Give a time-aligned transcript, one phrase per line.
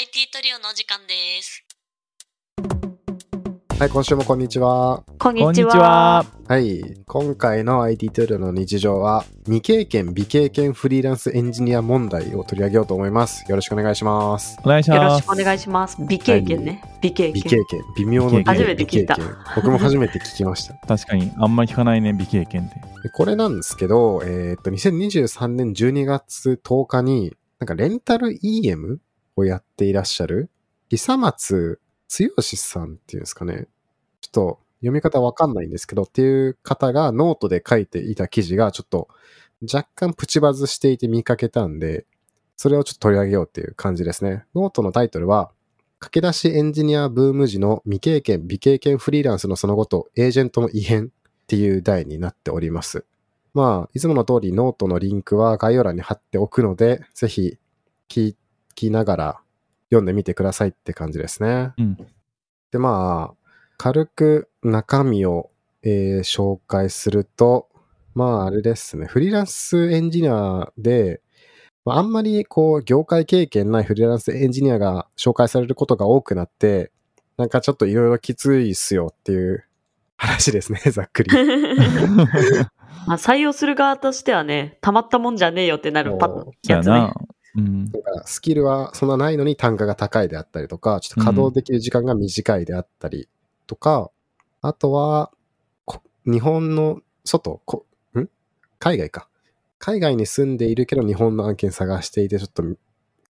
[0.00, 1.62] IT トリオのお時間です。
[3.78, 5.04] はい、今週もこんにちは。
[5.18, 6.24] こんにちちは。
[6.24, 6.26] は。
[6.48, 13.44] はい、今回の IT トゥールの日常は未経験、未経験フリーランスエンジニア問題を取り上げようと思います。
[13.46, 14.56] よろしくお願いします。
[14.64, 14.98] お願いします。
[15.02, 15.98] よろしくお願いします。
[16.00, 16.82] 美経験ね。
[17.02, 17.62] 美経未験。
[17.66, 19.18] 経験、微妙な未経験初めて聞いた
[19.54, 20.72] 僕も初めて聞きました。
[20.88, 22.76] 確かに、あんまり聞かないね、美経験って。
[23.02, 28.96] でこれなんですけど、えーっと、2023年12月10日に、なんかレンタル EM
[29.40, 30.50] をやっていらっしゃる、
[30.88, 31.80] 久松
[32.36, 33.68] 剛さんっていうんですかね。
[34.20, 39.08] ちょっと読み方わかんないんですけど、っていう方がノートで書いていた記事がちょっと
[39.62, 42.06] 若干プチバズしていて見かけたんで、
[42.56, 44.44] それをちょっと取り上げようっていう感じですね。
[44.54, 45.50] ノートのタイトルは、
[45.98, 51.08] 駆け出しエンジニアブーム時の未経験、微経験フリーランスのその後とエージェントの異変っ
[51.46, 53.04] ていう題になっております。
[53.52, 57.58] まあ、いつもの通りノートのリンクは概要欄に貼っておくので、ぜひ
[58.08, 58.36] 聞い
[58.74, 59.40] きながら
[59.90, 61.72] 読んでみてくださいって感じですね。
[61.78, 61.96] うん。
[62.70, 65.50] で、まあ、軽く中身を、
[65.82, 67.68] えー紹介すると、
[68.14, 69.06] まあ、あれですね。
[69.06, 71.22] フリーランスエンジニアで、
[71.84, 76.92] まあ、あんまりこう、業界経験ないフリーランスエンジニアが紹介されることが多くなって、
[77.36, 79.64] なんかちょっといろいろきついっすよっていう
[80.18, 81.30] 話ですね、 ざっくり。
[83.06, 87.12] まあ採用する側としてはね、たまったもんじゃねえよってなるパそうやつね。
[87.56, 87.84] うん。
[87.84, 93.28] なんかスキルはそんなないのに単価が高いであったりとか、ちょっと稼働できる時間が短いであったり
[93.66, 94.10] とか、
[94.62, 95.30] あとは、
[95.84, 97.86] こ日本の外、こ
[98.18, 98.28] ん？
[98.78, 99.28] 海外か。
[99.78, 102.62] 海外に住んでいるけど日本の案件探していてちょっと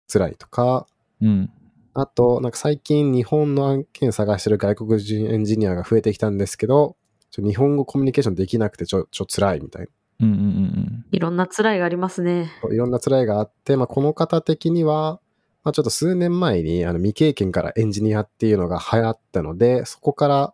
[0.08, 0.88] 辛いとか、
[1.22, 1.50] うん。
[1.94, 6.98] あと、なんか最近日本の案件探してる外国人エンジニアが増えてきたんですけど、
[7.32, 9.88] ちょ日本語コミュニケーションできなくてちょ、ちょ辛いみたいな。
[10.22, 12.52] うんうんうんいろんな辛いがありますね。
[12.72, 15.20] いろんな辛いがあって、まあ、この方的には、
[15.64, 20.54] まあ、ちょっと数年前にあの未経験からエンジニアっていうのが流行ったので、そこから、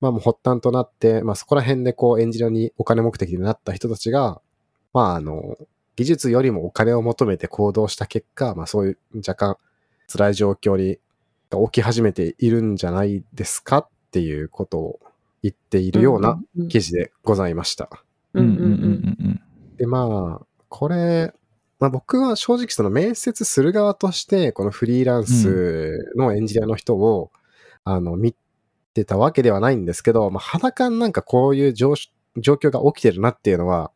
[0.00, 4.40] まあ、もう発端となって、まあ、そこら辺でこうエンジニアにお金目的になった人たちが、
[4.92, 5.56] まあ、あの、
[5.96, 9.56] 技術よりもお金を求めて行動した結果、まあ、そういう若干
[10.08, 10.98] 辛い状況に
[11.50, 15.00] 起き始めているんじゃないですかっていうことを
[15.42, 17.84] 言っているようなうん記事でございました。
[17.84, 17.96] うん。
[17.96, 19.40] うんうんうんうんうん
[19.76, 21.32] で、まあ、これ、
[21.80, 27.32] まあ僕は正直その面接する側として、このフリーランスのエンジニアの人を、
[27.82, 28.36] あの、見
[28.94, 31.94] てたわけではないんですけど、まあ肌感なんかこういう状
[32.36, 33.90] 状況が起きてるなっていうのは、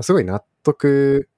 [0.00, 1.28] すごい納得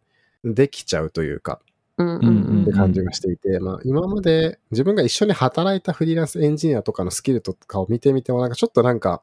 [0.43, 1.61] できちゃうというか、
[1.97, 2.63] うんうんうんうん。
[2.63, 9.23] って感じがしていて、まあ今まで自分が一緒に働いたフリーランスエンジニアとかのスキルとかを見てみても、なんかちょっとなんか、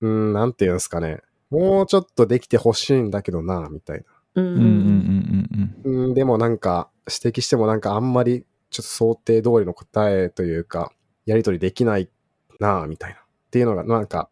[0.00, 4.04] うーん、なんていうんですかね、もうちょっとできてほしいんだけどな、みたいな。
[4.36, 4.62] うんうんうん。
[4.62, 4.70] うん
[5.84, 10.92] うんうんうん、でもなんか、指摘してもなんかあんまりちょっと想定通りの答えというか、
[11.26, 12.08] やり取りできない
[12.60, 13.16] なぁ、みたいな。
[13.16, 14.30] っていうのがなんか、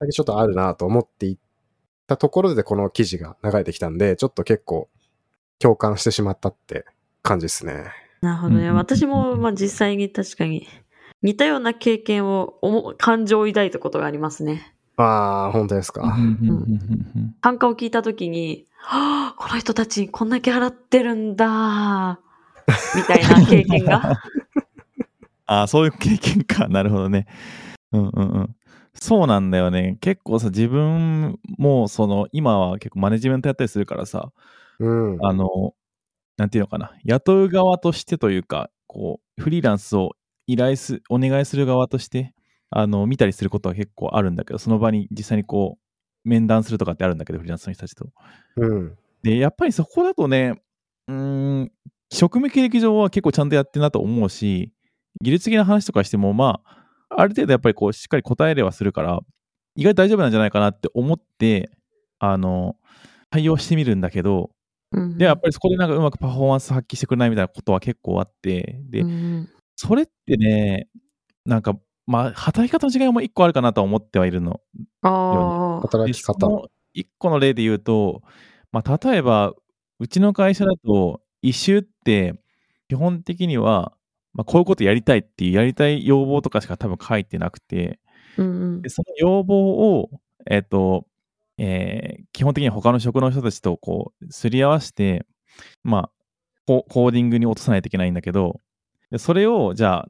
[0.00, 1.38] だけちょっとあるなぁと思っていっ
[2.06, 4.88] たところでこの記事が流れてきたんで、ちょっと結構
[5.58, 6.84] 共感してしまったって
[7.22, 7.92] 感じですね。
[8.20, 8.70] なるほどね。
[8.70, 10.66] 私も、まあ実際に確かに
[11.22, 14.74] 似たような経験を、思感情を抱いたことがありますね。
[14.98, 16.02] ああ、本当ですうん。
[16.02, 16.16] か。
[17.40, 22.20] 単価を聞いたときに、はあ、この人たちこんだけ払ってるんだ、
[22.94, 24.02] みたいな経験が。
[25.46, 26.68] ああ、そういう経験か。
[26.68, 27.26] なるほどね。
[27.92, 28.56] うんうんうん。
[28.94, 29.96] そうなんだよね。
[30.00, 34.32] 結構さ、自分も、その、今は結構マネジメントやったりするからさ、
[34.80, 35.18] うん。
[35.24, 35.74] あの、
[36.36, 40.16] なんていうのかな、雇う側としてというか、こう、フリーランスを
[40.46, 42.34] 依頼す、お願いする側として、
[42.70, 48.06] あの、見たりすることは結構あるんだけど、その場に実際にこう、面談するとかってあるんだけど、フリーランスの人たちと。
[48.56, 48.98] うん。
[49.22, 50.60] で、やっぱりそこだとね、
[51.06, 51.72] うーん、
[52.12, 54.72] 職務経歴上は結構ちゃんとやってるなと思うし、
[55.22, 56.78] 技術的な話とかしても、まあ、
[57.10, 59.20] ある程度やっぱりこう、しっかり答えれはするから、
[59.74, 61.70] 意外と大丈夫なんじゃないかなって思って、
[62.18, 62.76] あの、
[63.30, 64.50] 対応してみるんだけど、
[64.92, 69.48] うんで、やっぱりそこでなんかうまくパフォーマンス発揮してくれないみたいなことは結構あって、で、うん
[69.80, 70.88] それってね、
[71.44, 71.78] なんか、
[72.08, 74.62] まあ、働き方の違いも一個あるかなとは思ってはいるの。
[75.82, 76.38] 働き方。
[76.38, 78.22] でその一個の例で言うと、
[78.72, 79.52] まあ、例えば、
[79.98, 82.40] うちの会社だと、一周って、
[82.88, 83.92] 基本的には、
[84.32, 88.00] まあ、こういうことやりたいっていう、やりたい要望とかしか多分書いてなくて、
[88.38, 90.08] うんうんでその要望を、
[90.48, 91.06] えっ、と、
[91.58, 95.26] えー基本的には他の職の人たちとこう、すり合わせて、
[95.84, 96.10] まあ、
[96.66, 98.60] ココーディングに落とさないといけないんだけど、
[99.10, 100.08] でそれを、じゃあ、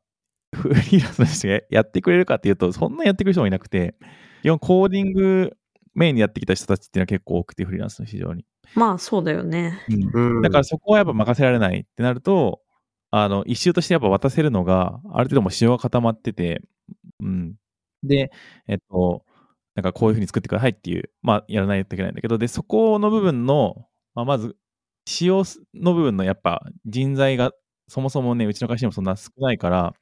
[0.55, 3.95] フリーランスの人がやってくれるかっていうと、そんなやってくれる人もいなくて、
[4.43, 5.56] 基本コーディング
[5.95, 8.45] メインでやってきた人たちっていうのは結構多くて、フリーランスの市場に。
[8.75, 9.81] まあ、そうだよね。
[10.15, 12.61] うんだからそこはやっぱ任せられないってなると、
[13.11, 16.62] あの、一周としてやっぱ渡せるのが、ある程度もう仕様が固まってて、
[17.21, 17.55] うん。
[18.03, 18.31] で、
[18.67, 19.25] えっと、
[19.75, 24.56] なんかこういうふうに作ってくださいっていう、まあ、やらないといけないんだけど、で、そこの部分の、まあ、まず、
[25.06, 25.43] 仕様
[25.75, 27.53] の部分のやっぱ人材が、
[27.89, 29.95] そもそもね、うちの会社にもそんな少ないから、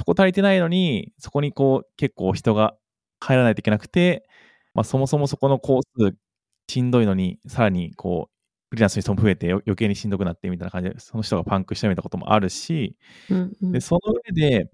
[0.00, 2.74] そこ足りてないのに、そこにこう、結構人が
[3.20, 4.26] 入らないといけなくて、
[4.72, 6.14] まあ、そもそもそこの工数
[6.70, 8.34] しんどいのに、さらにこう、
[8.70, 12.96] フリーランスの人も増えてよ余計にしんどくなってみたいな感じで、その人がパンクしたみたこともあるし、
[13.28, 13.72] うんうん。
[13.72, 14.70] で、その上で、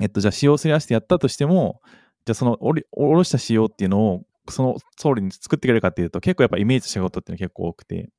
[0.00, 1.80] えっと、じゃあ仕様すり合わせてやったとしても、
[2.24, 8.10] じゃあそのおりおろした仕様っていうのを、その総理に作ってくれるかっていうと、結構やっぱイメージしたことっていうのが結構多くて、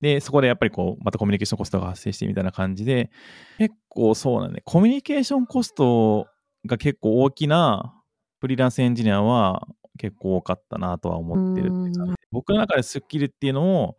[0.00, 3.10] で、そこでやっぱりこう、またコミュニケーションコストが発生してみたいな感じで、
[3.58, 6.26] 結構そうなんね、コミュニケーションコスト
[6.66, 7.94] が結構大きな
[8.40, 9.66] フリーランスエンジニアは
[9.98, 13.96] 結構多かったなとは思ってるって感じうん僕の中でスキルっていうのも、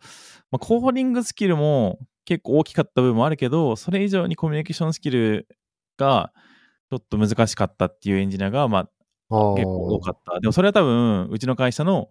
[0.52, 5.48] まあ、コーディングスキルも結構大きかった部分もあるけど、それ以上にコミュニケーションスキル
[5.98, 6.34] が
[6.90, 8.90] ちょっと難しかったっていうエンジニアが、まあ。
[9.56, 10.40] 結構多かった。
[10.40, 12.10] でもそれは多分、うちの会社の、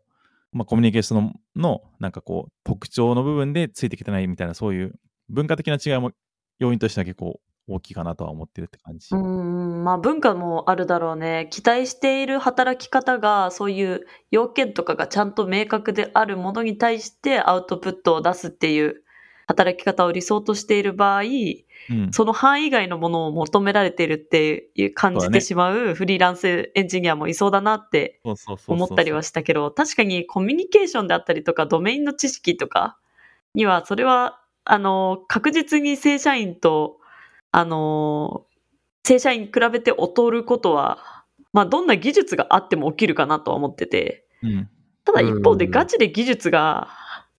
[0.55, 4.95] まあ、コミュニケーションののなんかこう特徴の部分でついてきてないみたいな、そういう
[5.29, 6.13] 文化的な違いも
[6.61, 9.09] 要因としては結構大きいかなとは思ってるって感じ。
[9.13, 11.49] うん、まあ文化もあるだろうね。
[11.51, 19.04] 期待している働き方が、そういう要件とかがちゃんと明確であるものに対してアウトプットを出すっていう
[19.47, 28.21] 働き方を理想としている場合、うん、その範囲外のものを求められているっていう感じてしまうフリーランスエンジニアもいそうだなって
[28.67, 32.97] 思ったりはしたけど、確かにコミュニケーションであったりとか、ドメインの知識とか
[33.55, 36.99] には、それは、あの、確実に正社員と、
[37.53, 38.47] あの、
[39.05, 44.69] 正社員に比べて劣ることは、まあ、どんな技術があっても起きるかなとは思ってて、うん。
[45.05, 45.71] ただ一方でうん。
[45.71, 46.89] ガチで技術が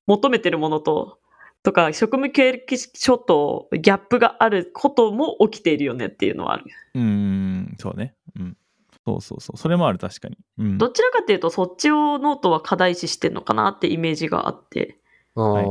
[0.07, 1.19] 求めてるものと、
[1.65, 6.65] とか、職務経歴書とギャップがあることも起きているよねっていうのはある。
[6.94, 8.13] うーん、そうね。
[8.39, 8.57] うん。
[9.03, 9.57] そうそうそう。
[9.57, 10.38] それもある、確かに。
[10.59, 10.77] うん。
[10.77, 15.00] どちらかというと、そっちをノートは課題視してんのかなってイメージがあって。
[15.35, 15.63] ああ、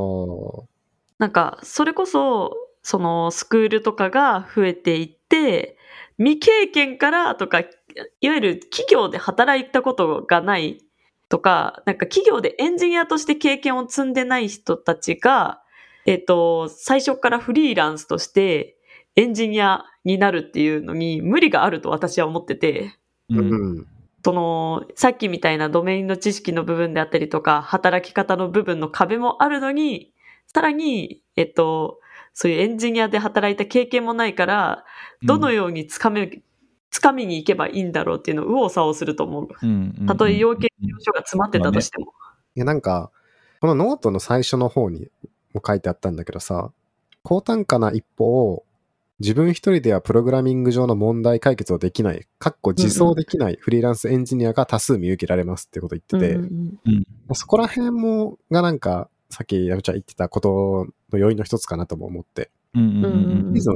[1.18, 5.78] なんか、それこそ、そのスクールとかが増えていって、
[6.18, 7.68] 未経験からとか、いわ
[8.20, 10.80] ゆる企業で働いたことがない
[11.28, 15.60] とか、なんか企業でエンジニアとして経験を積んでない人たちが、
[16.06, 18.76] えっ、と、最初からフリーランスとして
[19.16, 22.94] エンジニアになるっていうのに無理があると私は思ってて、
[23.30, 23.38] う。
[23.38, 23.86] うんん。
[24.24, 30.12] その、さっきみたいなドメインの知識の部分であったりとか、働き方の部分の壁もあるのに、
[30.46, 32.00] さらに、えっと、
[32.32, 34.84] そういうエンジニアで働いた経験もないから、
[35.22, 36.42] どのようにつかめ、
[36.90, 39.48] つかみに行けばいいんだろうっていうのを右往左往すると思う。
[39.62, 42.12] うん、うんたとえ要件うん書が詰まってたとしても。
[42.56, 43.10] いや、なんか、
[43.60, 45.08] このノートの最初の方に
[45.54, 46.72] も書いてあったんだけどさ、
[47.22, 48.64] 高単価な一歩を
[49.20, 57.34] 自分一人ではプログラミング上の問題解決をできない、かっこ自走できないフリーランスエンジニアが多数見受けられますってことを言ってて、うんうんうん。
[57.34, 62.50] そこら辺も、がなんか、さっきやぶちゃん言ってたことの要因の一つかなとも思って。
[62.74, 63.08] うんう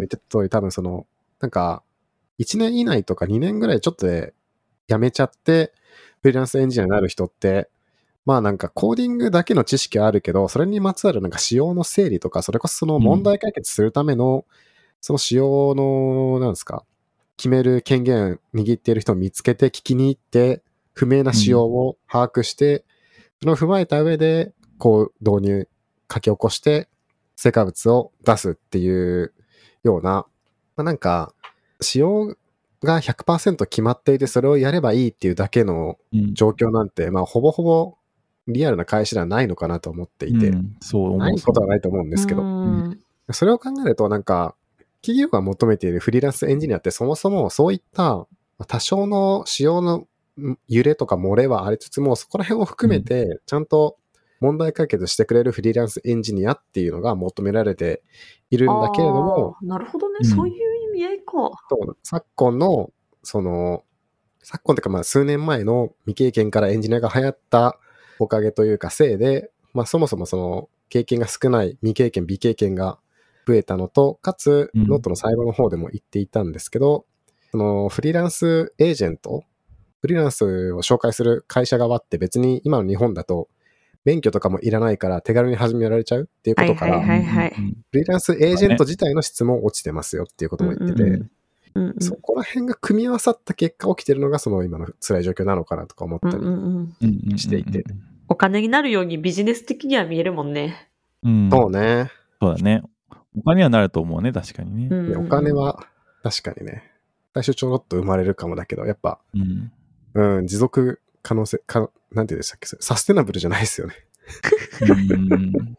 [0.01, 1.07] 言ってた通り多分その、
[1.41, 1.85] なんか、
[2.41, 4.35] 1年以内とか2年ぐらいちょっとで
[4.89, 5.73] 辞めちゃって、
[6.21, 7.71] フリーランスエンジニアになる人って、
[8.29, 14.45] まあなんかコーディングだけの知識はあるけど、それにまつわるなんか仕様の整理とか、それこそその問題解決するための、
[15.01, 16.85] その仕様の、なんですか、
[17.39, 22.85] 決める権限握っている人を見つけて聞きに行って、不明な仕様を把握して、
[23.41, 25.69] それを踏まえた上で、こう導入、
[26.13, 26.91] 書き起こして、
[27.35, 29.33] 成果物を出すっていう
[29.85, 30.27] ような、
[30.77, 31.33] まあ、なんか、
[31.81, 32.37] 仕様
[32.83, 36.35] が100%決まっていて、それをやればいいっていうだけのうん。
[36.35, 37.98] 状況なんて、まあ、ほぼほぼ
[38.49, 41.19] リアルな会社ではないのかなと思っていて、うんそう思う。
[41.19, 42.99] ないことはないと思うんですけど、うん
[43.31, 44.55] それを考えると、なんか、
[45.03, 48.27] 企業が求めているフリーランスエンジニアってそもそもそういった
[48.59, 50.09] まあ多少の仕様の
[50.41, 53.97] ん揺れとか漏れはありつつも、そこら辺を含めて、ちゃんと
[54.41, 58.03] 問題解決してくれるフリーランスエンジニアっていうのが求められて
[58.51, 60.29] いるんだけれども、なるほどね、うん。
[60.29, 61.51] そういう意味合いか。
[62.03, 62.91] 昨今の、
[63.23, 63.85] その、
[64.43, 67.79] 昨今というかまあ数年前の未経験からエンジニアが流行った
[68.19, 72.99] おかげというかせいで、まあそもそもその経験が少ない未経験、微経験が
[73.47, 74.87] 増えたのと、かつ、うん。
[74.87, 77.07] ノートの最後の方でも言っていたんですけど、
[77.51, 79.45] そのフリーランスエージェント、
[80.01, 83.49] フリーランスを紹介する会社側って別に今の日本だと
[84.05, 87.07] 免許とかもいらないから手軽に始められちゃうっていうことから、フ
[87.95, 91.23] リーランスエージェント自体の質も落ちてますよっていうことも言ってて、
[91.75, 96.37] うんうんうんうんそこら辺が組み合わさった結果起きてるのがその今の辛い状況なのかなとか思ったり。
[96.37, 96.65] うんうんうんうん
[97.03, 97.85] うんうんしていて
[98.29, 100.91] お金になるようにビジネス的には見えるもんね。
[101.23, 101.49] うん。
[101.51, 102.11] そうね。
[102.43, 102.83] そうだね。
[103.39, 104.89] お金にはなると思うね、確かにね。
[104.91, 105.87] うんでお金は
[106.23, 106.83] 確かにね、
[107.33, 109.73] 最初ちょろっと生まれるかもだけど、やっぱ、うん。
[110.15, 111.81] うん、持続可能性、か
[112.13, 112.67] なんて言うんでしたっけ？
[112.67, 113.95] サステナブルじゃないですよね。
[114.83, 115.77] うん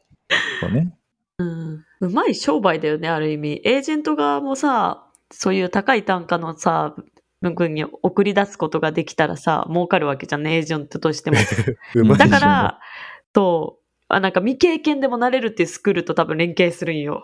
[0.62, 0.98] そうね。
[1.38, 1.86] うん。
[2.00, 3.62] うまい商売だよね、ある意味。
[3.64, 6.96] エージェント側もさ、そういう高い単価のさ、
[7.42, 11.38] 文君に送り出すことができたらさ、儲かるわけじゃんね、エージェントとしても。
[12.18, 12.80] だから、
[13.34, 17.24] そう、あなんか未経験でもなれるっていうスクールと多分連携するんよ。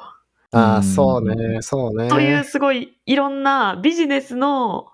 [0.51, 2.07] ああ、うんそうね、そうね。
[2.07, 4.87] というすごいいろんなビジネスの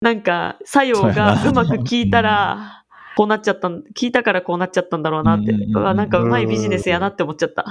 [0.00, 2.84] なんか作用がうまく効いたら、
[3.16, 5.52] こうなっちゃったん、聞いたからこうなっちゃったんだろうなって。
[5.52, 7.64] うんうんうんうわなんかうまいビジネスやなって思っちゃった。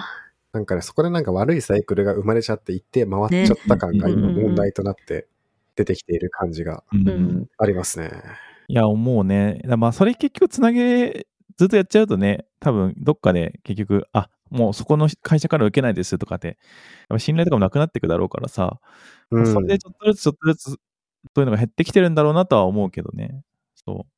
[0.56, 5.28] なんかね、そこでなんか悪いサイクルが生まれちゃっていって回っちゃった感が今ね問題となって
[5.76, 6.86] 出てきている感じが
[7.58, 8.10] ありますね。
[8.70, 9.60] いや、思うね。
[9.66, 16.58] だまあ、それ結局つなげ、ずっとやっちゃうとね、多分どっかで結局、あもうそこの会社から受けないですとかって、やっ
[17.10, 18.80] ぱ信頼とかもなくなっていくだろうからさ、
[19.32, 20.78] うん、それでちょっとずつちょっとずつ、そ
[21.36, 23.42] ういうのが減ってきてるんだろうなとは思うけどね。
[23.76, 24.15] そう。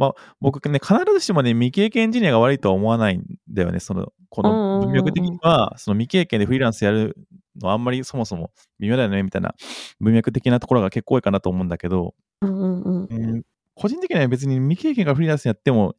[0.00, 3.80] まあ、僕ね、必ずしもね、未経験エンジニアが悪いとは思わないんだよね。
[3.80, 7.18] その、こうんうんうんうんの文脈的には、その未経験でフリーランスやる
[7.60, 9.54] のはあんまりそもそも微妙だよね、みたいな
[10.00, 13.08] 文脈的なところが結構多いかなと思うんだけど、うんうんうん。
[13.12, 13.42] うん
[13.74, 15.94] 個人的には別に未経験がフリーランスやっても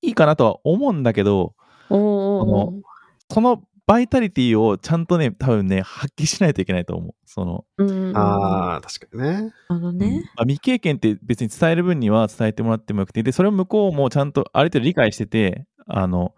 [0.00, 1.54] いいかなとは思うんだけど、
[1.90, 2.82] おーおーおー
[3.30, 7.14] そのバイタリティをちゃんとね、多分ね、発揮しないといけないと思う。
[7.24, 9.54] その、うんああ、確かにね。
[9.68, 10.30] あのね。
[10.36, 16.34] まあ、未経験って別に伝える分には伝えてもらってもよくて、で、それを向こうもちゃんとある程度理解してて、あの、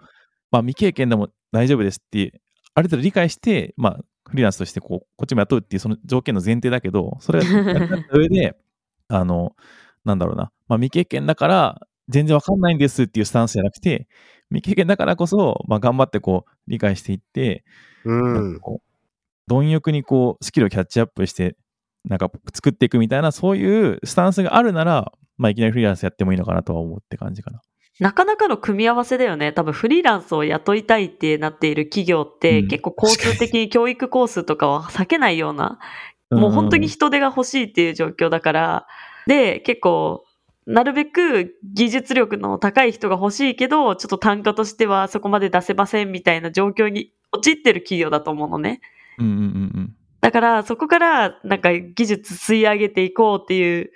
[0.52, 2.40] まあ、未経験でも大丈夫ですって、
[2.74, 8.56] ある程度理解して、まあ、フリーランスとしてこう、こっちも雇うっていうその条件の前提だけど、それがやった上で、
[9.08, 9.56] あの、
[10.04, 14.06] なんだろうな、まあ、未経験だから全然わかんないんですっていうスタンスじゃなくて、
[14.50, 17.64] 未経験だからこそ、まあ、頑張ってこう、理解していって、
[18.04, 18.60] うんなんか。
[18.60, 18.90] こう
[19.50, 21.56] 貪欲にこうスキルをキャッチアップして
[22.04, 27.60] なんか作っていくみたいなそういうスタンスがあるなら、まあ、いきなりフリーランスやってもいいのかなとは思うって感じかな。
[27.98, 29.52] なかなかの組み合わせだよね。
[29.52, 35.78] 多分フリーランスを雇いたいってなっている企業って、うん結構コース的に教育コースとかは避けないような、
[36.30, 38.86] もう本当に人手が欲しいっていう状況だから、
[39.26, 40.24] で、結構、
[40.66, 48.80] なるべく技術力の高い人が欲しいけど、ちょっと単価としてはそこまで出せませんみたいな状況に陥ってる企業だと思うのね。
[49.18, 49.46] うんうんうんう
[49.80, 53.90] んだから、そこから、なんか技術吸い上げていこうっていう、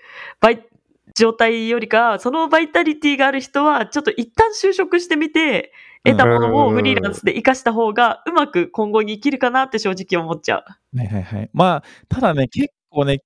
[1.15, 10.65] 状態よりか、そのバイタリティがある人は、ちょっと一旦就職してみて、得たものをフリーランスで活かした方が、うまく今後に生きるかなって正直思っちゃう。
[10.97, 11.51] はいはいはい。
[11.53, 13.21] まあ、ただね、結構ね、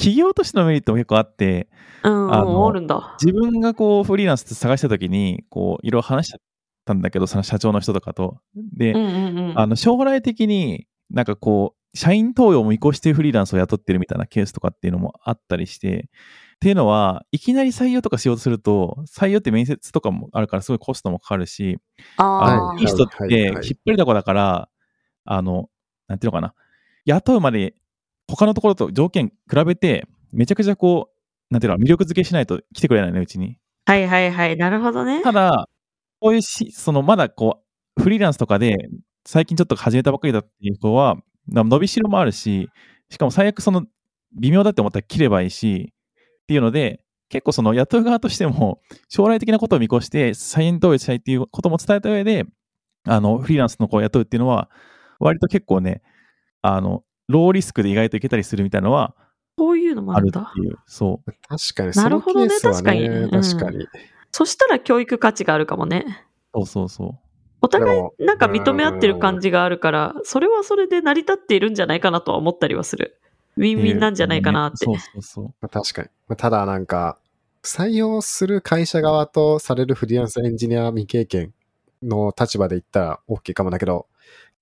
[0.00, 1.68] 企業としてのメリットも結構あって、
[2.02, 3.18] うん、あのあるんだ。
[3.22, 6.40] 自分がこうフリーランスって探した時に、こう、いろいろ話しちゃっ
[6.86, 8.38] たんだけど、その社長の人とかと。
[8.56, 9.58] で、うんうんうん。
[9.58, 16.08] あの、将来的になんかこう、社員登用も見越してフリーランスを雇ってるみたいなケースとかっていうのもあったりして、
[16.56, 21.78] っていうのは、いきなり採用とかしようとすると、採用って面接とかもあるからすごいコストもかかるし、
[22.16, 24.68] あいい人っはいて引っはい張りだこだから、
[25.24, 25.68] あの、
[26.06, 26.54] なんていうのかな、
[27.06, 27.74] 雇うまで
[28.36, 31.20] 他のところと条件比べて、めちゃくちゃこう、
[31.52, 33.58] なんていうの、魅力付けしないと来てくれないね、うちに。
[33.86, 34.56] はいはいはい。
[34.56, 35.22] なるほどね。
[35.22, 35.68] ただ、
[36.20, 37.62] こういうし、そのまだこ
[37.98, 38.76] う、フリーランスとかで、
[39.26, 41.16] 最近ちょっと始めたばっかりだっていう子は、
[41.48, 42.68] な伸びしろもあるし、
[43.10, 43.84] しかも最悪その、
[44.38, 45.92] 微妙だって思ったら切ればいいし、
[46.42, 52.44] っていうので、結構その雇う側としても、将来的なことを見越して、再演登用したいっていうことも伝えた上で、
[53.04, 54.70] あの、フリーランスの子を雇うっていうのは、
[55.18, 56.02] 割と結構ね、
[56.62, 59.14] あの、ローリスクで意外といけたりするみたいなのは
[59.56, 60.40] こういうのもああるんだ。
[60.40, 60.78] るっていう。
[60.86, 61.32] そう。
[61.48, 63.86] 確かに、なるほどね確かにうん確かに。
[64.32, 66.26] そしたら教育価値があるかもね。
[66.54, 67.18] そうそうそう。
[67.62, 73.20] お互いなんか認め合ってる感じがあるから、それはそれで成り立っているんじゃないかなとは思ったりはする。
[73.56, 74.86] ウィンウィンなんじゃないかなって。
[74.86, 75.44] そうそうそう。
[75.60, 76.08] まあ、確かに。
[76.28, 77.18] まあ、ただなんか、
[77.62, 81.52] 採用する会社側とされるフリーランスエンジニア未経験
[82.02, 84.06] の立場で言ったら OK かもだけど、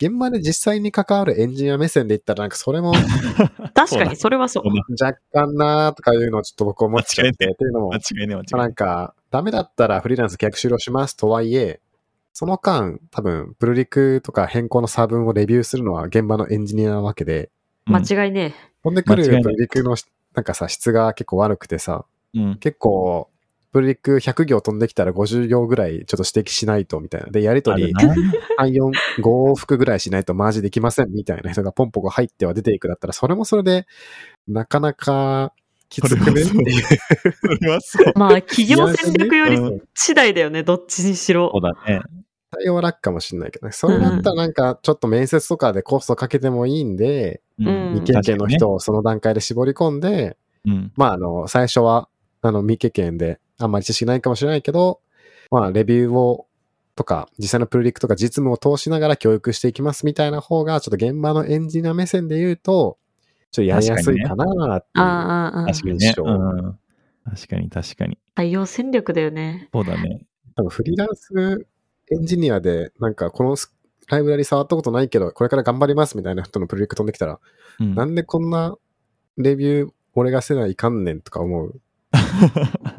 [0.01, 2.93] 現場で実際に関わるエンジニア目線で言ったらなんかそれも
[3.75, 4.65] 確かに、それはそう。
[5.01, 8.69] 若干なーとかいうのをちょっと僕思っちゃって、間違えっていうのも、間違いね、間違いまあ、な。
[8.69, 11.81] んか、ダメだったらフリーランス契約終了しますとはいえ、
[12.33, 17.51] その間、多分、プルリクとか変更の差分をレビューするのは現場のエンジニアなわけで、
[17.87, 19.97] 間違いね飛んでくるプルリクの
[20.35, 22.57] なんかさ、質が結構悪くてさ、うん。
[22.59, 23.29] 結構、
[23.73, 27.29] プルリク100行飛んできたら50行ぐらいちょっと指摘しないとみたいな。
[27.29, 28.15] で、やりとりあるな
[28.65, 33.87] 3、4、5往復ぐらいしないとマージできませんみたいな人がポンポコ入っては出ていくだったら、それもそれで、
[34.47, 35.53] なかなか
[35.89, 36.83] きつくねっていう。
[36.83, 38.13] それはそう。
[38.17, 41.61] まあ、企業戦略よりうん次第だよね、どっちにしろそう。
[41.61, 42.03] だね。
[42.51, 43.73] 対応は楽かもしれないけどね。
[43.73, 50.93] それだったらなんか、ちょっと面接とかでコストかけてもいいんで、うん未経験の人をその段階で絞り込んで、うん。
[50.97, 52.09] まあ、あの、最初は、
[52.41, 55.01] あの、未経験で、あんまり知識ないかもしれないけど、
[55.51, 56.47] まあ、レビューを、
[56.95, 62.99] とか、実際のプロリクとか実務を通しながら教育していきますみたいな方が、ちょっと現場のエンジニア目線で言うと、
[63.51, 64.45] ちょっとやりやすいかな
[64.77, 65.03] っていう。
[65.03, 66.07] ああ、ああ、確かにね。
[66.07, 66.79] 印象うん。
[67.31, 68.19] 確かに確かに。
[68.37, 69.69] 採用戦略だよね。
[69.73, 70.27] そうだね。
[70.57, 71.67] 多分フリーランス
[72.11, 73.75] エンジニアで、なんかこのス
[74.09, 77.39] ライブラリ触ったことないけど、これから頑張りますみたいな人のプロジェクト飛んできたら、
[77.81, 77.95] うん。
[77.95, 78.77] なんでこんな
[79.37, 81.81] レビュー俺がせないかんねんとか思う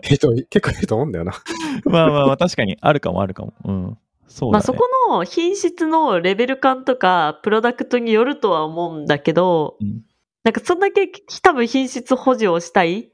[0.02, 1.34] 人 結構いると思うんだよな。
[1.86, 3.54] まあまあまあ、確かにあるかもあるかも。
[3.66, 3.98] うん。
[4.28, 4.52] そうだね。
[4.54, 10.04] まあそこの品質のレベル感とか、プロダクトによるとは思うんだけど、うん
[10.46, 11.12] なんかそんだけ
[11.44, 13.12] 多分品質保持をしたい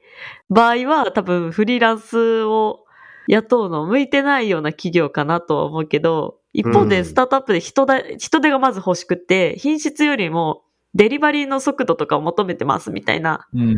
[0.48, 2.84] 場合は多分フリーランスを
[3.26, 10.62] 雇うの向いてないような企業かなとは思うけど、一方うんでスタートアップで人だ、人手がまず欲しくって、品質よりも
[10.94, 13.72] デリバリーの速度とかを求めてますみたいなうんうんう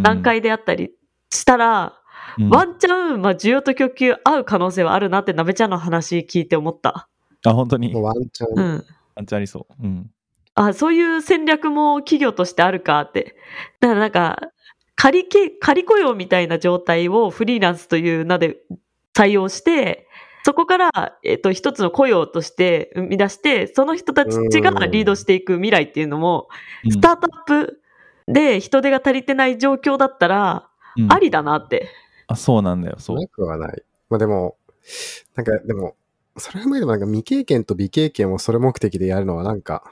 [0.00, 0.90] ん、段階であったり
[1.34, 1.94] したら、
[2.38, 7.08] うんワンチャン、まあ、需要と供給合う可能性はあるなって、なべちゃんの話聞いて思った。
[7.44, 7.94] あ、本当に？
[7.94, 8.52] ワンチャン。
[8.56, 8.84] うん。
[9.14, 9.82] ワンチャンありそう。
[9.84, 10.10] うん。
[10.56, 13.36] あ、そういう戦略も企業としてあるかって。
[13.78, 14.40] だからなんか、
[14.96, 18.56] 仮け、仮雇用みたいな状態をフリーランスという名で
[19.16, 20.08] 採用して、
[20.44, 26.48] そこから、えっと、一つの雇用として生み出して、その人たちがリードしていく未来っていうのも、
[26.84, 27.80] うんスタートアップ
[28.26, 31.88] で人手が足りてない状況だったら、うんありだなって。
[32.26, 32.96] あ、そうなんだよ。
[32.98, 33.26] そうな。
[33.26, 33.82] くはない。
[34.08, 34.56] まあでも、
[35.34, 35.96] なんかでも、
[36.36, 39.82] それを見ればなんか未経験と未経験をそれ目的でやるのはなんか、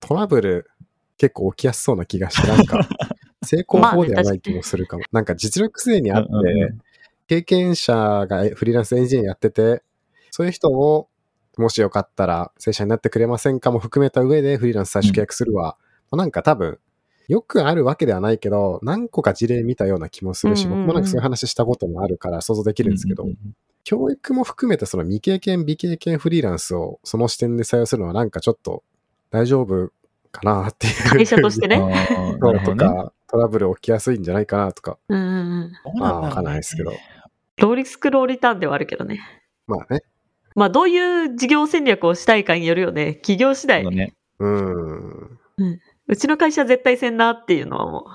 [0.00, 0.70] トラブル
[1.18, 2.88] 結構起きやすそうな気がして、なんか、
[3.44, 5.04] 成功法ではない気もするかも。
[5.12, 6.78] なんか実力すでにあって、うんうんうん
[7.28, 7.94] 経験者
[8.28, 9.82] がフリーランスエンジニアやってて、
[10.30, 11.08] そういう人を、
[11.56, 15.78] もしよかったら正社になってくれませんかも含めた上でフリーランス最初契約するは、
[16.10, 16.78] なんか多分、
[17.32, 23.26] よくあるわけではないけど、何個か事例見たような気もするし、僕もなんかそういう話したこともあるから想像できるんですけど、
[23.84, 28.84] 教育も含めてその未経験、未経験フリーランスをその視点で採用するのはなんかちょっと
[29.30, 29.90] 大丈夫
[30.30, 31.08] かなっていう。
[31.08, 31.70] 会社としてうん。
[31.70, 32.06] ね。
[32.38, 32.60] そう。
[32.60, 36.92] とか、トラブル起きやすいんじゃないかなとか、うんまあわかんないですけど。
[37.56, 39.20] ローリスクローリターンではあるけどね。
[39.66, 40.02] まあね。
[40.54, 43.14] まあ、どういう事業戦略をしたいかによるよね。
[43.14, 43.96] 企業次第そうだ。
[43.96, 44.12] ね。
[44.38, 45.80] うーん。
[46.12, 48.06] うちの会社絶対せんなっていうのはも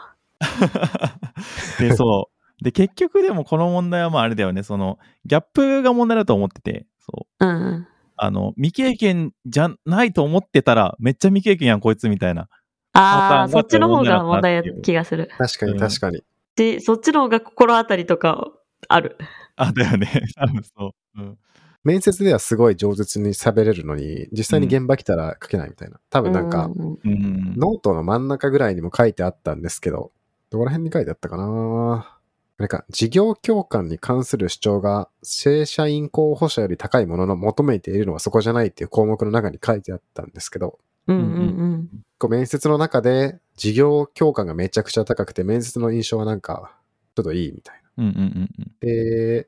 [1.80, 2.30] で、そ
[2.62, 2.64] う。
[2.64, 4.62] で、結局でもこの問題はまああれだよね。
[4.62, 7.46] その、ギャップが問題だと思ってて、そう。
[7.46, 7.48] う。
[7.48, 7.88] うんうん。
[8.16, 12.50] あの、未経験じゃないと思ってたら、めっちゃ未経験やん、こいつみたいな。
[12.94, 15.32] ああ、パターンがそっちの方が問題問題だなっていうな気がする。
[15.40, 16.24] 確かに確かに。
[16.56, 18.52] し、そっちの方が心当たりとか
[18.90, 19.18] ある。
[19.56, 20.08] あ、だよね。
[20.38, 21.22] 多分そう。
[21.22, 21.38] うん。
[21.88, 26.02] 面接ではすごい上手に喋れるのに、実際に現場来たら書けないみたいな。
[26.10, 26.70] 多分なんか。
[26.76, 30.12] ノートの真ん中ぐらいにも書いてあったんですけど、
[30.50, 32.20] どこら辺に書いてあったかな
[32.58, 46.76] なんか、事業共感に関する主張が正社員候補者より高いものの求めているのはそこじゃないっていう項目の中に書いてあったんですけど、うんうん面接の中で事業共感がめちゃくちゃ高くて面接の印象はなんか
[47.16, 48.04] ちょっといいみたいな。
[48.04, 49.48] うんうんうんで、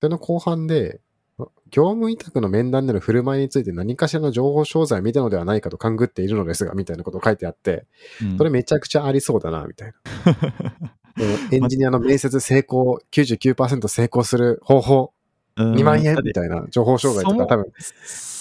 [0.00, 1.00] その後半で、
[1.72, 7.86] 業務委託の面談での振る舞いについて何かしらの情報商材を見たのではないかと勘ぐっているのですが、みたいなことを書いてあって、
[8.22, 8.38] うん。
[8.38, 10.92] それめちゃくちゃありそうだな、みたいな。
[11.50, 15.12] でエンジニアの面接成功、99%成功する方法、
[15.56, 17.72] うん2万円みたいな情報商材とか多分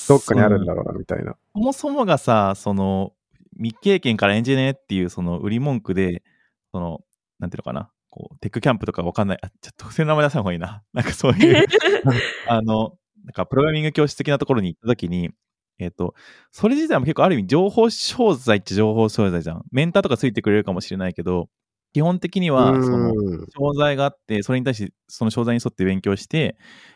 [0.08, 1.36] どっかにあるんだろうな、みたいな。
[1.54, 3.14] そもそもがさ、その、
[3.58, 6.24] 未経験からエンジニアっていうその売り文句で、
[6.72, 7.02] その、
[7.40, 10.84] なんていうのかな、こう、テックキャンプとかわかんない、あ、ちょっと特性の名前出さない方がいいな。
[10.94, 11.66] なんかそういう、
[12.48, 12.94] あの、
[13.26, 15.32] なんかプログラミング教室的なところに行った時に、
[15.80, 16.14] えっ、と、
[16.52, 19.64] それ自体も結構ある意味情報商材って情報商材じゃん。
[19.72, 21.50] メンターとかついてくれるかもしれないけど、
[21.94, 26.56] 基本的には、その、うん商材があって、それに対して、その商材に沿って勉強して、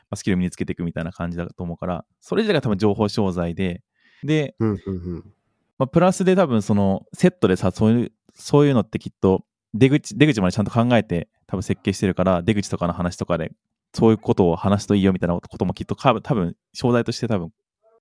[0.09, 3.81] まあスキルを身につけていくみたいな感じだと思うから、それ自体が多分情報商材で、
[4.23, 5.33] で、うんうんうん
[5.77, 13.51] まあ、プラスで多分そのセットでさ、そういう、そういうのってきっと出口、出口までちゃんと考えて多分設計してるから、出口とかの話とかで、
[13.95, 17.51] そういうことを話すといいよみたいなこともきっと多分、多分、商材として多分、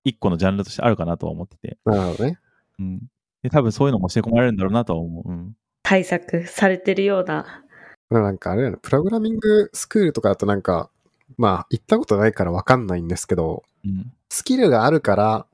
[0.03, 1.79] 一個のジャンルとしてあるかなとは思ってて。
[1.85, 2.39] なるほどね。
[2.81, 3.03] うん。
[3.43, 5.31] で、多分そういうのも教え込まれるんだろうなとは思う。
[5.31, 5.57] うん。
[5.83, 7.63] 対策されてるような。
[8.11, 10.91] なんかあれね、プログラミングスクールとかだとなんか、
[11.37, 14.13] まあ行ったことないからわかんないんですけど、うん。
[14.29, 15.47] スキルがあるから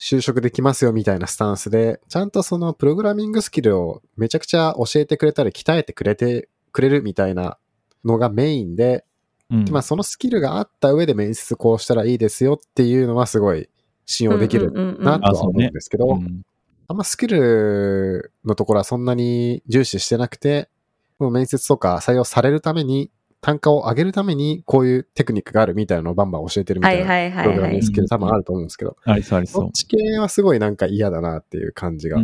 [0.00, 7.58] 就職できますよみたいなスタンスで、ちゃんとそのプログラミングスキルをめちゃくちゃ教えてくれたり鍛えてくれてくれるみたいな
[8.04, 9.04] のがメインで、
[9.50, 9.64] うん。
[9.64, 13.68] でまあそのスキルがあった上で面接こうしたらいいですよっていうのはすごい
[14.06, 16.42] 信用できるなとは思うんですけど、うん
[16.90, 20.70] あんまスキルのところはそんなに重視してなくて、
[21.18, 23.10] もう面接とか採用されるために、
[23.42, 32.12] 単価を上げるために、こういうテクニックがあるみたいなのをバンバン教えてるみたいな、プログラミングスキル多分あると思うんですけど、ありそうありそそっち系はすごいなんか嫌だなっていう感じう。
[32.12, 32.22] が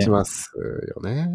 [0.00, 0.52] します
[0.94, 1.30] よね。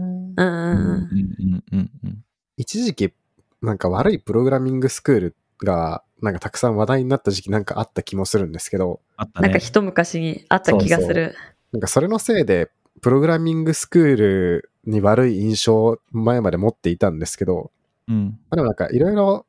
[2.56, 3.14] 一時期、
[3.62, 9.48] なんか悪いプログラミングスクールが、なんかたくさん話題になった時期なんかあった気もするんですけど、あったね。
[9.48, 11.36] なんか一昔にあった気がする。
[11.72, 17.72] なんかそれのせいで、プログラミングスクールに悪い印象を前まで持っていたんですけど、
[18.08, 18.26] うん。
[18.26, 19.46] まあでもなんかいろいろ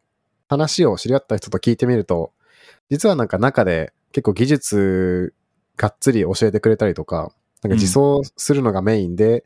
[0.49, 2.33] 話を知り合った人と聞いてみると、
[2.91, 5.35] 実はなんか中で結構技術
[5.77, 9.45] がっつり教えてくれたりとか、なんか自走するのがメインで、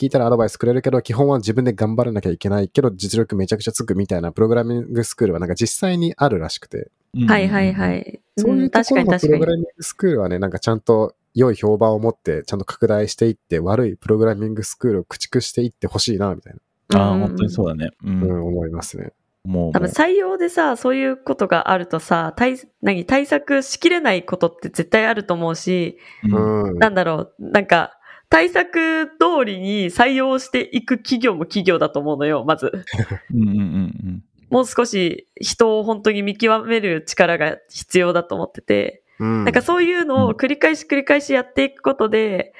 [0.00, 6.90] 聞いたらアドバイスくれるけど、基本は自分で頑張らなきゃいけないけど、実力めちゃくちゃつくみたいなプログラミングスクールはなんか実際にあるらしくて、
[7.28, 7.94] はいはいは。
[7.94, 8.20] い。
[8.38, 9.38] そういうとこん確かろのプロに確かに。
[9.40, 16.54] グラミングスクールはね、なんかちゃんと良い評判を持って、ちゃんと拡大していって、悪いプログラミングスクールを駆逐していってほしいな、みたい
[16.94, 17.90] ああ、うん本当にそうだね。
[18.02, 18.22] うな、ん。
[18.22, 19.12] うん、思いますね。
[19.44, 19.72] もう。
[19.72, 26.78] 多分採用でさ、そういうことがあるとさ、対、何、対策しきれないことって絶対あると思うし、うんうん。
[26.78, 27.99] なんだろう、なんか、
[28.30, 32.84] 対策通りに採用していく企業も企業だと思うのよ、まず。
[33.34, 39.44] うんうんうんもう少し人を本当に見極める力が必要だと思ってて、うん。
[39.44, 42.52] なんかそういうのを繰り返し繰り返しやっていくことで、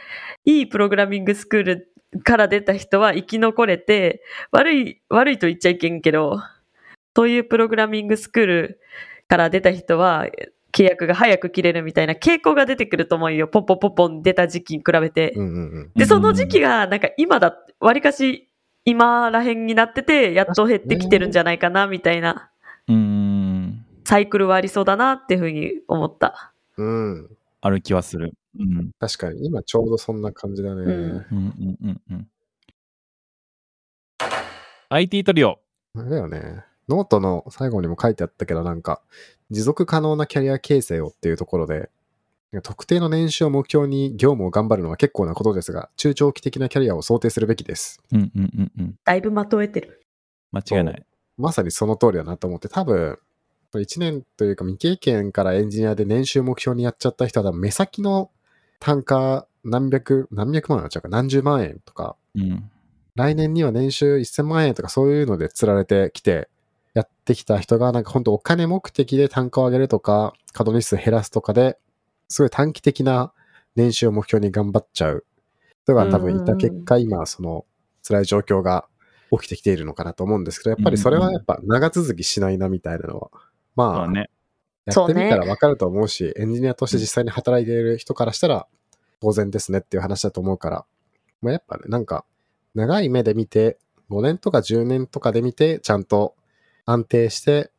[0.45, 6.41] いいプログラミングスクールから出た人は生き残れて、悪い、悪いと言っちゃいけんけど、
[7.17, 8.81] そういうプログラミングスクール
[9.27, 10.27] から出た人は、
[10.73, 13.49] 契約が早く切れるみたいな傾向が出てくると思うよ。
[13.49, 15.33] ポンポンポンポン出た時期に比べて。
[15.37, 15.93] うんうんうん。
[15.95, 18.49] で、その時期が、なんか今だ、割かし
[18.85, 22.51] 今らへんになってて、やっと減ってきてるんじゃないかな、みたいな。
[24.05, 26.53] サイクルはありそうだなっていうふうに思った。
[26.77, 27.31] うん。
[27.61, 28.33] ある気はする。
[28.59, 28.91] うん。
[28.99, 30.83] 確かに、今ちょうどそんな感じだね。
[30.83, 32.29] うんうんうんうんうん。
[34.89, 35.61] IT トリオ。
[35.95, 36.65] あれだよね。
[36.91, 39.01] ノートの最後にも書いてあったけど、なんか、
[39.51, 41.89] 持続可能なキャリア形成をっていうところで、
[42.63, 48.03] 特定の年収を目標に業務を頑張るのは結構なことですが、中長期的なキャリアを想定するべきです。
[48.13, 48.99] うんうんうんうん。
[49.05, 50.05] だいぶまとえてる。
[50.51, 51.07] 間違いない。
[51.39, 53.19] まさにその通りだなと思って、多分、
[53.73, 58.33] 1年というか未経験からエンジニアで年収目標にやっちゃった人は目先の
[58.81, 62.71] 単価何百、何百万になっちゃうか、何十万円とか、うん。
[63.15, 66.49] 来年には年収1000万円とかそういうので釣られてきて、
[66.95, 71.79] やってきた人がなんか本当お金目的で単価を上げるとか、稼働日数減らすとかで、
[72.29, 73.33] すごい短期的な
[73.77, 75.25] 年収を目標に頑張っちゃう。
[75.85, 77.65] 人が多分いた結果、今その
[78.07, 78.87] 辛い状況が
[79.31, 83.31] 起きてきているのかなと思うんですけど、やっぱりそれはやっぱ長続きしないなみたいなのは、
[83.77, 84.31] まあ。
[84.87, 88.67] やってみたらわかると思うし、エンジニアとして実際に働いている人からしたら
[89.21, 90.87] 当然ですねっていう話だと思うから、
[91.43, 92.25] まあ、やっぱね、なんか
[92.75, 93.79] 長い目で見て、
[94.11, 96.35] 5年とか10年とかで見て、ちゃんと
[96.87, 97.71] 安定して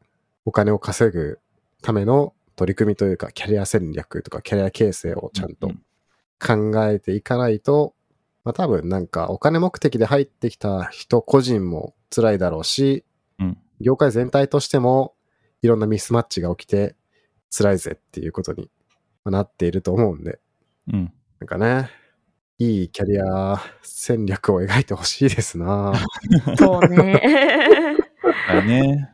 [0.45, 1.39] お金を稼ぐ
[1.81, 5.81] ための取り組みというか、キャリア戦略とかキャリア形成をちゃんとうん
[6.43, 7.93] 考えていかないと、
[8.43, 13.05] まあ多分なんかお金目的で入ってきた人個人も辛いだろうし、
[13.39, 15.15] うん業界全体としても
[15.63, 16.95] いろんなミスマッチが起きて
[17.55, 18.69] 辛いぜっていうことに
[19.25, 20.39] なっていると思うんで、
[20.91, 21.13] うん。
[21.39, 21.89] なんかね、
[22.57, 25.93] いいキャリア戦略を描いてほしいですな
[26.57, 27.97] そうね。
[28.47, 29.09] だね。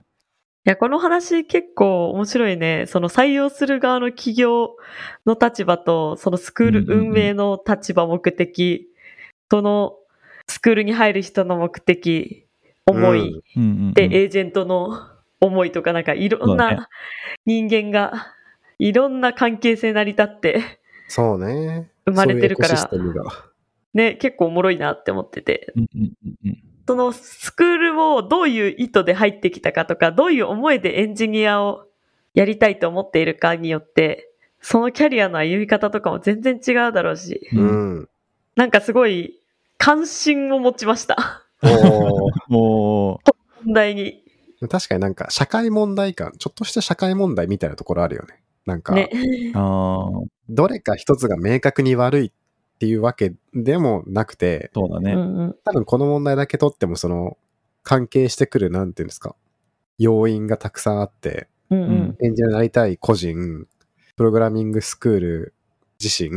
[0.65, 2.85] いや、この話結構面白いね。
[2.87, 4.75] その採用する側の企業
[5.25, 8.89] の立場と、そのスクール運営の立場、目的、
[9.49, 9.95] その
[10.47, 12.45] スクールに入る人の目的、
[12.85, 13.93] 思い、うん。
[13.93, 14.99] で、エージェントの
[15.39, 16.89] 思いとかなんかいろんな
[17.45, 18.33] 人間が、
[18.77, 20.61] いろんな関係性成り立って、
[21.07, 21.89] そうね。
[22.05, 22.89] 生まれてるから。
[23.93, 25.71] ね、結構おもろいなって思ってて。
[25.75, 26.66] うんうんうんうん。
[26.87, 31.85] そのスクールをどういう意図で入ってきたかとか、どういう思いでエンジニアを
[32.33, 38.09] やりたいと思っているかによって、そのキャリアの歩み方とかも全然違うだろうし、ううんん。
[38.55, 39.41] なんかすごい
[39.77, 41.45] 関心を持ちました。
[42.49, 43.19] お
[43.65, 44.23] 問題に。
[44.69, 48.41] 確かになんか社会問題感、ちょっとした社会問題みたいなところあるよね。
[48.65, 49.09] なんか、ね。
[49.53, 50.09] う、ああ、
[50.49, 52.31] どれか一つが明確に悪いっ
[52.79, 55.13] ていうわけでもなくて、うそうだね。
[55.63, 57.37] 多分この問題だけ取ってもその
[57.83, 59.35] 関係してくるなんていうんですか、
[59.97, 62.17] 要因がたくさんあって、うんうん。
[62.21, 63.67] エンジニアになりたい個人、
[64.15, 65.53] プログラミングスクール
[66.01, 66.29] 自身、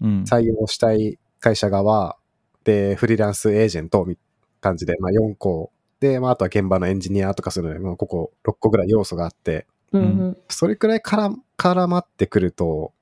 [0.00, 0.24] うん。
[0.24, 2.16] 採用したい会社側、
[2.64, 5.72] で、フリーランスエージェントみたいな感じで、まあ4個。
[6.00, 10.36] で、まああとは現場のエンジニアとかそういうので、まあここ6個ぐらい要素があって、うんうん。
[10.48, 12.92] それくらいから絡まってくると、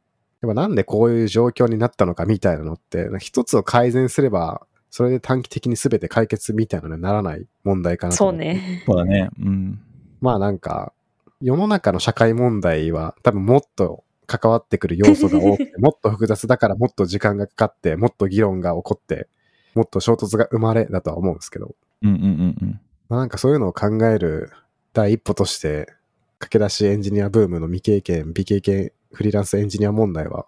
[0.40, 8.33] やっぱなんでこういう状況になったのかみたいなのって、一つを改善すれば、それで短期的に全て解決みたいなのにならない問題かなとそう。
[8.33, 8.83] ね。
[8.87, 9.31] そうだね。
[9.40, 9.81] うん。
[10.20, 10.92] まあなんか、
[11.40, 19.29] 世の中の社会問題は多分もっと関わってくる要素が多くて、 もっと複雑だからもっと時間がかかって、もっと議論が起こって、
[19.74, 22.81] もっと衝突が生まれだとは思うんですけど、うんうんうんうん。
[23.09, 24.53] まあなんかそういうのを考える
[24.92, 25.92] 第一歩として、
[26.38, 30.47] 駆け出しエンジニアブームの未経験、未経験フリーランスエンジニア問題は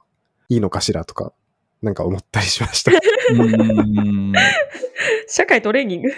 [0.48, 1.32] いいのかしらとか、
[1.82, 2.92] なんか思ったりしました。
[5.28, 6.10] 社会トレーニング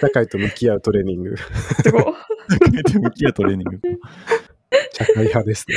[0.00, 2.02] 社会と向き合うトレーニング、すごい。
[2.02, 3.80] 社会と向き合うトレーニング。
[4.92, 5.76] 社会派ですね。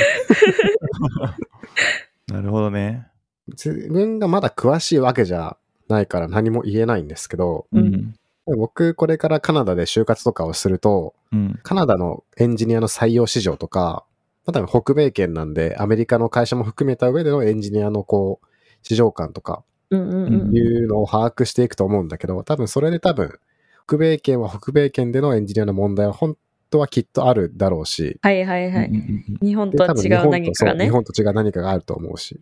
[2.28, 3.06] なるほどね。
[3.48, 5.56] 自分がまだ詳しいわけじゃ
[5.88, 8.14] ないから何も言えないんですけど、うん。
[8.46, 11.60] 僕これからカナダで就活とかをすると、うん。
[11.62, 14.04] カナダのエンジニアの採用市場とか、
[14.50, 18.46] まあ、多分北米圏なんでアメリカの会社も含めた上でのエンジニアのこう、
[18.82, 19.64] 市場感とか。
[19.92, 23.40] いうのを把握していくと思うんだけど、多分それで多分、
[23.88, 26.36] 北米圏は北米圏でのエンジニアの問題は本
[26.70, 28.90] 当はきっとあるだろうし、はいはいはうんうい。
[28.92, 30.90] ん日本でとは違う何かがねとそう日。
[30.90, 32.40] 本と違う何かがあると思うし。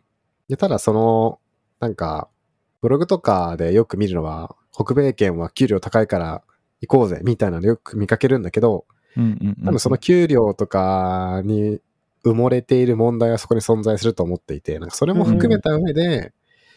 [0.48, 1.40] で、ただその、
[1.80, 2.28] なんか、
[2.82, 6.42] ブログとかでよく見るのは、北米圏は給料高いから
[6.82, 8.84] 行こうぜ、みたいなのよく見かけるんだけど、
[9.16, 9.64] うんうんうん。
[9.64, 11.80] 多分その給料とかに
[12.24, 16.32] 埋もれている問題はそこに存在すると思っていて、なんかそれも含めた上で、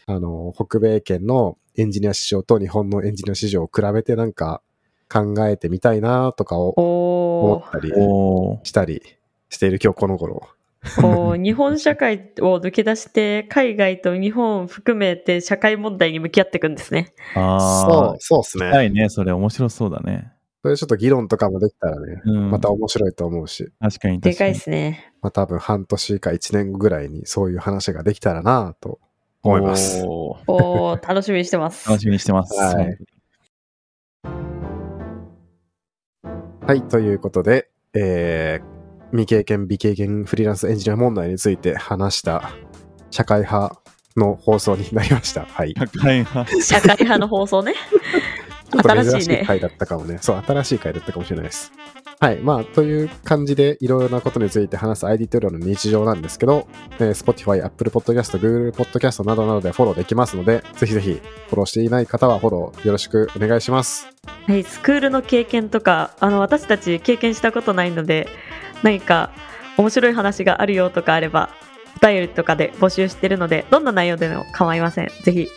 [0.06, 4.62] あの、北米圏のエンジニア市場と日本のエンジニア市場を比べてなんか
[5.08, 7.92] 考えてみたいなとかを思おったり
[8.64, 9.02] したり
[9.48, 10.48] している今日この頃。
[10.84, 17.14] ーおー日本社会を抜け出して、海外と日本を含めて社会問題に向き合っていくんですね。
[17.34, 18.66] あそう、そうですあ。
[18.66, 18.76] ね。
[18.76, 19.08] はいね。
[19.08, 20.32] それ面白そうだね。
[20.62, 22.50] それちょっと議論とかもできたらね、うん。
[22.50, 24.32] また面白いと思うし、確かに確かに。
[24.32, 25.12] でかいですね。
[25.20, 29.00] まあ多分半年か1年後ぐらいにそういう話ができたらなと
[29.42, 30.04] 思います。
[30.06, 31.88] おーおー楽しみにしてます。
[31.88, 32.54] 楽しみにしてます。
[32.54, 32.96] はい
[36.64, 42.52] はい、ということで、えー、未経験、未経験フリーランスエンジニア問題について話した
[43.10, 43.82] 社会派
[44.16, 45.44] の放送になりました。
[45.44, 45.74] はい。
[45.74, 46.62] ち社会派。
[46.62, 47.74] 社会派の放送ね。
[48.76, 49.36] ょっと珍新しいね。
[49.38, 50.18] しい回だったかもね。
[50.20, 51.72] そう、新しい回だったかもしれないです。
[52.20, 52.36] はい。
[52.38, 56.68] まあ、という感じでいろいろなことについて話す ID トリオの日常なんですけど、
[57.00, 64.06] えー Spotify、Apple Podcast、Google Podcast などなどでフォローできますので、ぜひぜひフォローしていない方はフォローよろしくお願いします。
[64.46, 68.28] はい、スクールの経験とか、あの、私たち経験したことないので、
[68.84, 69.32] 何か
[69.76, 71.50] 面白い話があるよとかあれば、
[72.00, 75.08] お便りとかで募集してるので、どんな内容でも構いません。
[75.24, 75.48] ぜひ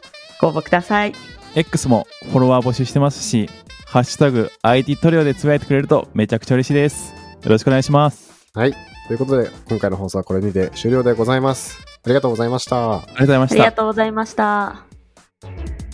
[0.41, 1.13] ご応募ください。
[1.55, 3.49] X もフォロワー募集してますし、
[3.85, 7.13] ハッシュタグ IT トリオでつぶやいてくれるとめちゃくちゃ嬉しいです。
[7.43, 8.49] よろしくお願いします。
[8.53, 8.73] はい。
[9.07, 11.79] ということで、今回の放送はこれにて終了でございます。
[12.03, 12.95] ありがとうございました。
[12.97, 13.71] ありがとうございまありがした。
[13.71, 15.85] とうございました。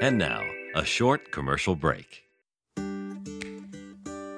[0.00, 0.42] And now,
[0.74, 2.06] a short commercial break.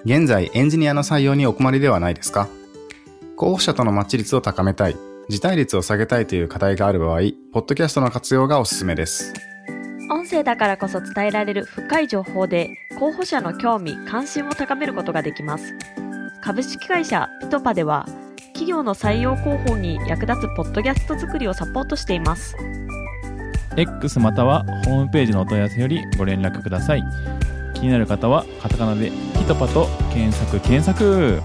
[0.04, 2.48] 現在エンジニアの採用にお困りではないですか？
[3.40, 4.96] 候補者とのマッチ率を高めたい、
[5.30, 7.20] 辞退率を下げたいという課題がある場合、
[7.54, 9.32] ポッドキャストの活用がおすすめです。
[10.10, 15.72] 音声だからこそ伝えられる深い情報で候補者の興味関心を高めることができます
[16.42, 18.06] 株式会社ピトパでは
[18.48, 22.56] 企業の採用広報に役立つポッドキャスト作りをサポートしています
[23.76, 27.04] X またはホームページのお問い合わせよりご連絡ください。
[27.80, 31.40] 気になる方はカタカナでピトパと検索検索